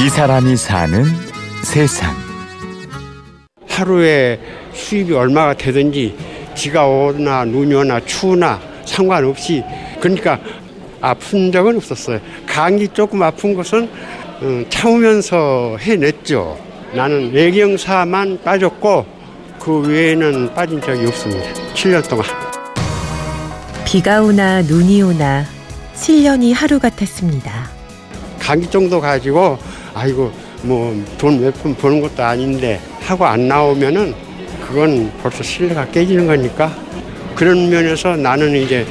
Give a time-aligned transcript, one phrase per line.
[0.00, 1.04] 이 사람이 사는
[1.62, 2.14] 세상.
[3.68, 4.38] 하루에
[4.72, 6.16] 수입이 얼마가 되든지
[6.56, 9.62] 비가 오나 눈이 오나 추우나 상관없이
[10.00, 10.38] 그러니까
[11.00, 12.20] 아픈 적은 없었어요.
[12.46, 13.88] 감기 조금 아픈 것은
[14.40, 16.58] 어, 참으면서 해냈죠.
[16.94, 19.06] 나는 외경사만 빠졌고
[19.60, 21.44] 그 외에는 빠진 적이 없습니다.
[21.74, 22.26] 7년 동안.
[23.84, 25.44] 비가 오나 눈이 오나
[25.94, 27.70] 7년이 하루 같았습니다.
[28.40, 29.58] 감기 정도 가지고
[29.94, 30.30] 아이고
[30.62, 34.14] 뭐 돈 몇 푼 버는 것도 아닌데 하고 안 나오면은
[34.66, 36.72] 그건 벌써 신뢰가 깨지는 거니까
[37.34, 38.86] 그런 면에서 나는 이제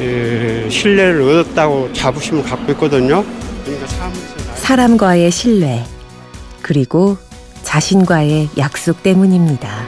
[0.00, 3.24] 에, 신뢰를 얻었다고 자부심을 갖고 있거든요.
[3.64, 3.86] 그러니까
[4.54, 5.82] 사람과의 신뢰,
[6.62, 7.16] 그리고
[7.62, 9.86] 자신과의 약속 때문입니다.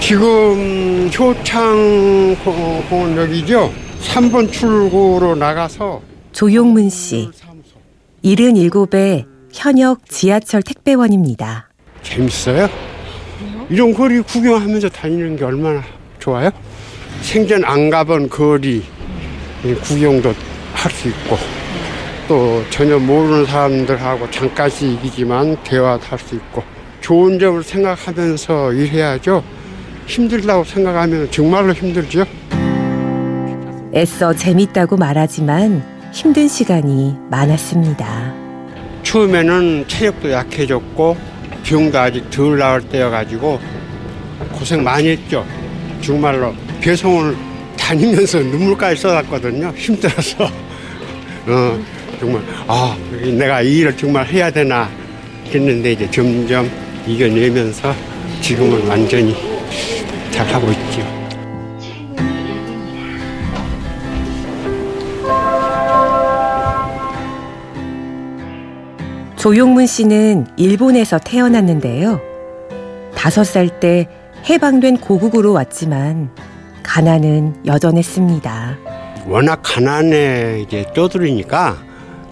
[0.00, 3.72] 지금 효창 고- 공원역이죠.
[4.08, 6.00] 3번 출구로 나가서
[6.32, 7.28] 조용문 씨,
[8.22, 11.68] 77의 현역 지하철 택배원입니다.
[12.02, 12.68] 재밌어요.
[13.70, 15.82] 이런 거리 구경하면서 다니는 게 얼마나
[16.18, 16.50] 좋아요?
[17.22, 18.82] 생전 안 가본 거리
[19.84, 20.34] 구경도
[20.74, 21.38] 할 수 있고
[22.28, 26.62] 또 전혀 모르는 사람들하고 잠깐씩이지만 대화도 할 수 있고
[27.00, 29.42] 좋은 점을 생각하면서 일해야죠.
[30.06, 32.24] 힘들다고 생각하면 정말로 힘들죠.
[33.96, 38.34] 애써 재밌다고 말하지만 힘든 시간이 많았습니다.
[39.04, 41.16] 처음에는 체력도 약해졌고
[41.62, 43.60] 병도 아직 덜 나을 때여가지고
[44.52, 45.46] 고생 많이 했죠.
[46.00, 47.36] 정말로 배송을
[47.78, 49.72] 다니면서 눈물까지 쏟았거든요.
[49.76, 50.44] 힘들어서.
[51.46, 51.78] 어,
[52.18, 52.96] 정말, 아,
[53.38, 54.88] 내가 이 일을 정말 해야 되나
[55.46, 56.68] 했는데 이제 점점
[57.06, 57.94] 이겨내면서
[58.40, 59.36] 지금은 완전히
[60.32, 61.23] 잘하고 있죠.
[69.44, 72.18] 조용문 씨는 일본에서 태어났는데요.
[73.14, 74.08] 다섯 살 때
[74.48, 76.30] 해방된 고국으로 왔지만
[76.82, 78.78] 가난은 여전했습니다.
[79.26, 81.76] 워낙 가난에 이제 떠들으니까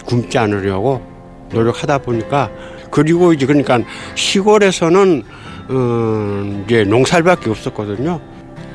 [0.07, 1.03] 굶지 않으려고
[1.51, 2.49] 노력하다 보니까
[2.89, 3.81] 그리고 이제 그러니까
[4.15, 5.23] 시골에서는
[5.69, 8.19] 어 이제 농사밖에 없었거든요.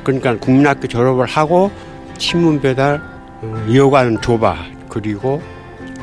[0.05, 1.72] 그러니까 국민학교 졸업을 하고
[2.19, 3.00] 신문 배달
[3.43, 5.43] 어, 이어가는 조바 그리고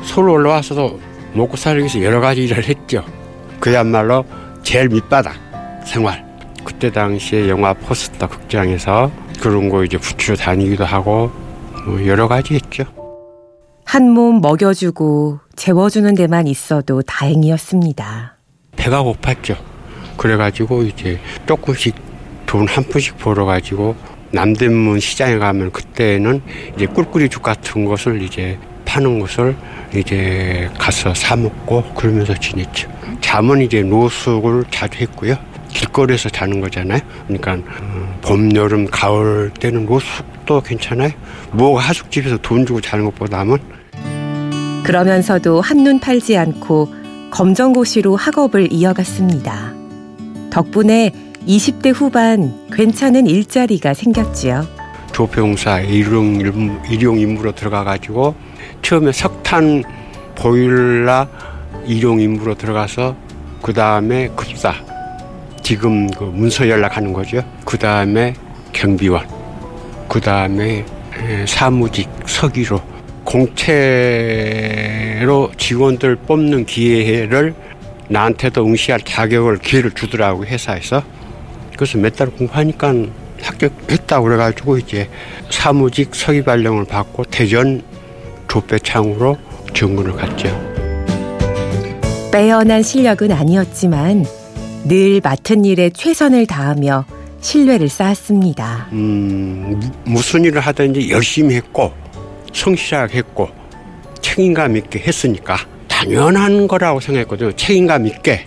[0.02, 1.05] 서울 올라와서도
[1.36, 3.04] 먹고 살기 위해서 여러 가지 일을 했죠.
[3.60, 4.24] 그야말로
[4.62, 5.34] 제일 밑바닥
[5.84, 6.24] 생활.
[6.64, 9.10] 그때 당시에 영화 포스터 극장에서
[9.40, 11.30] 그런 거 이제 붙이러 다니기도 하고
[11.86, 12.84] 뭐 여러 가지 했죠.
[13.84, 18.36] 한 몸 먹여주고 재워주는 데만 있어도 다행이었습니다.
[18.76, 19.56] 배가 고팠죠.
[20.16, 21.94] 그래가지고 이제 조금씩
[22.46, 23.94] 돈 한 푼씩 벌어가지고
[24.32, 26.42] 남대문 시장에 가면 그때는
[26.74, 29.54] 이제 꿀꿀이 죽 같은 것을 이제 파는 것을
[29.94, 32.88] 이제 가서 사 먹고 그러면서 지냈죠.
[33.20, 35.36] 잠은 이제 노숙을 자주 했고요.
[35.68, 37.00] 길거리에서 자는 거잖아요.
[37.26, 41.10] 그러니까 어, 봄, 여름, 가을 때는 노숙도 괜찮아요.
[41.52, 43.58] 뭐 하숙집에서 돈 주고 자는 것보다는
[44.84, 46.94] 그러면서도 한눈 팔지 않고
[47.30, 49.74] 검정고시로 학업을 이어갔습니다.
[50.50, 51.10] 덕분에
[51.46, 54.66] 20대 후반 괜찮은 일자리가 생겼지요.
[55.12, 58.34] 조병사 일용 임- 일용 임무로 들어가 가지고
[58.86, 59.82] 처음에 석탄
[60.36, 61.26] 보일러
[61.86, 63.16] 일용 임무로 들어가서
[63.60, 64.74] 그 다음에 급사
[65.60, 67.42] 지금 그 문서 연락하는 거죠.
[67.64, 68.34] 그 다음에
[68.72, 69.26] 경비원,
[70.08, 70.86] 그 다음에
[71.48, 72.80] 사무직 서기로
[73.24, 73.80] 공채로
[75.58, 77.56] 직원들 뽑는 기회를
[78.08, 81.02] 나한테도 응시할 자격을 기회를 주더라고 회사에서.
[81.76, 82.94] 그래서 몇 달 공부하니까
[83.42, 85.10] 합격했다고 그래가지고 이제
[85.50, 87.82] 사무직 서기 발령을 받고 대전
[88.60, 89.36] 조배창으로
[89.74, 90.48] 정군을 갔죠.
[92.32, 94.24] 빼어난 실력은 아니었지만
[94.84, 97.04] 늘 맡은 일에 최선을 다하며
[97.42, 98.88] 신뢰를 쌓았습니다.
[98.92, 101.92] 음, 무- 무슨 일을 하든지 열심히 했고
[102.54, 103.48] 성실하게 했고
[104.22, 107.52] 책임감 있게 했으니까 당연한 거라고 생각했거든요.
[107.52, 108.46] 책임감 있게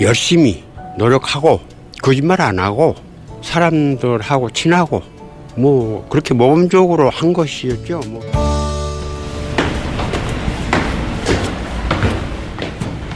[0.00, 0.64] 열심히
[0.96, 1.60] 노력하고
[2.02, 2.94] 거짓말 안 하고
[3.42, 5.02] 사람들하고 친하고
[5.56, 8.00] 뭐 그렇게 모범적으로 한 것이었죠.
[8.08, 8.49] 뭐.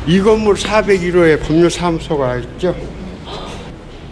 [0.06, 2.75] 이 건물 401호에 법률사무소가 있죠.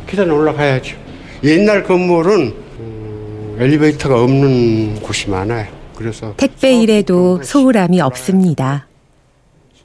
[0.07, 0.97] 계단 올라가야죠.
[1.45, 5.67] 옛날 건물은 음, 엘리베이터가 없는 곳이 많아요.
[5.95, 8.87] 그래서 택배 일에도 소홀함이 없습니다.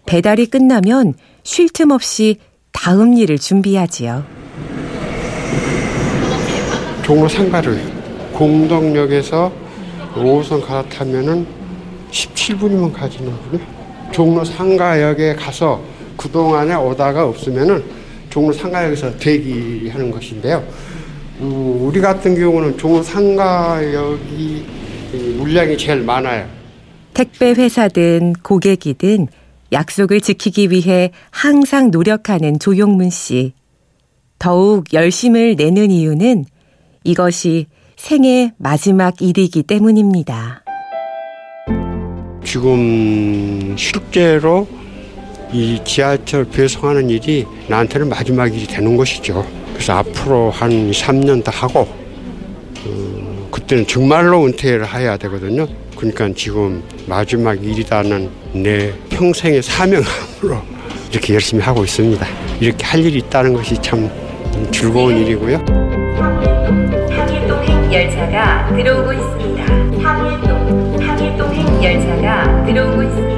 [0.05, 1.13] 배달이 끝나면
[1.43, 2.37] 쉴 틈 없이
[2.71, 4.23] 다음 일을 준비하지요.
[7.03, 7.81] 종로 상가를
[8.33, 9.51] 공덕역에서
[10.15, 11.45] 5호선 갈아타면은
[12.11, 13.59] 17분이면 가지는군요.
[14.11, 15.81] 종로 상가역에 가서
[16.17, 17.83] 그동안에 오다가 없으면은
[18.29, 20.63] 종로 상가역에서 대기하는 것인데요.
[21.39, 24.65] 음, 우리 같은 경우는 종로 상가역이
[25.37, 26.47] 물량이 제일 많아요.
[27.13, 29.27] 택배 회사든 고객이든
[29.71, 33.53] 약속을 지키기 위해 항상 노력하는 조용문 씨.
[34.39, 36.45] 더욱 열심을 내는 이유는
[37.03, 40.63] 이것이 생애 마지막 일이기 때문입니다.
[42.43, 44.67] 지금 실제로
[45.51, 49.45] 이 지하철 배송하는 일이 나한테는 마지막 일이 되는 것이죠.
[49.73, 51.81] 그래서 앞으로 한 3년 더 하고
[52.85, 55.67] 어, 그때는 정말로 은퇴를 해야 되거든요.
[55.95, 60.61] 그러니까 지금 마지막 일이라는 내 평생의 사명감으로
[61.11, 62.25] 이렇게 열심히 하고 있습니다.
[62.59, 64.09] 이렇게 할 일이 있다는 것이 참
[64.71, 65.57] 즐거운 일이고요.
[67.09, 69.63] 항일동행 열차가 들어오고 있습니다.
[70.03, 73.36] 항일동, 항일동행 열차가 들어오고 있습니다.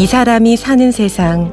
[0.00, 1.52] 이 사람이 사는 세상.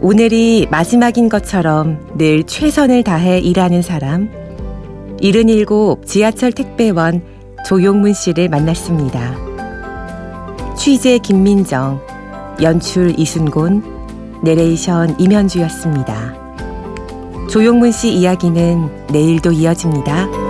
[0.00, 4.28] 오늘이 마지막인 것처럼 늘 최선을 다해 일하는 사람.
[5.22, 7.22] 77 지하철 택배원
[7.64, 9.36] 조용문 씨를 만났습니다.
[10.76, 12.00] 취재 김민정,
[12.60, 13.84] 연출 이순곤,
[14.42, 16.34] 내레이션 임현주였습니다.
[17.48, 20.47] 조용문 씨 이야기는 내일도 이어집니다.